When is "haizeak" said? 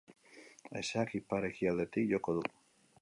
0.79-1.13